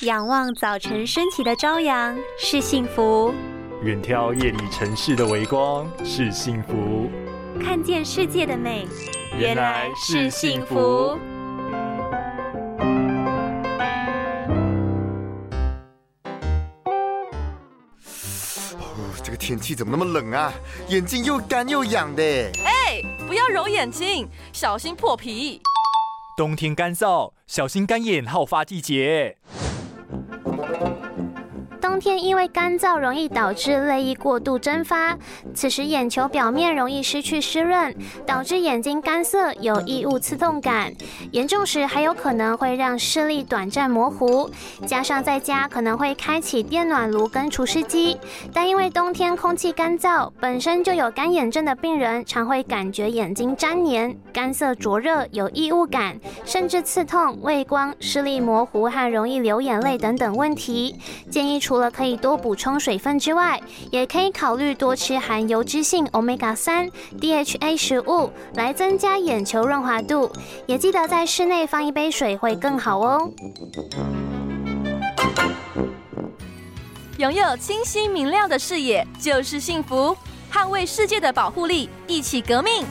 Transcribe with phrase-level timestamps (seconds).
[0.00, 3.32] 仰望早晨升起的朝阳是幸福，
[3.84, 7.08] 远眺夜里城市的微光是幸福，
[7.62, 8.88] 看见世界的美
[9.38, 11.16] 原来是幸福。
[19.22, 20.52] 这个天气怎么那么冷啊？
[20.88, 22.22] 眼睛又干又痒的。
[22.64, 25.62] 哎，不要揉眼睛，小心破皮。
[26.36, 29.38] 冬天干燥，小心干眼好发季节。
[31.94, 35.16] 冬天因为干燥，容易导致泪液过度蒸发，
[35.54, 37.94] 此时眼球表面容易失去湿润，
[38.26, 40.92] 导致眼睛干涩，有异物刺痛感。
[41.30, 44.50] 严重时还有可能会让视力短暂模糊。
[44.84, 48.18] 加上在家可能会开启电暖炉跟除湿机，
[48.52, 60.96] 但因为冬天空气干燥，本身就有干眼症的病人常会感觉眼睛粘黏、干涩灼热、有异物感，甚至刺痛、畏光、视力模糊和容易流眼泪等等问题。
[61.30, 66.88] 建议除了可以多补充水分之外，也可以考虑多吃含油脂性 omega 三
[67.20, 70.30] DHA 食物，来增加眼球润滑度。
[70.66, 73.30] 也记得在室内放一杯水会更好哦。
[77.18, 80.16] 拥有清晰明亮的视野就是幸福，
[80.52, 82.84] 捍卫世界的保护力，一起革命。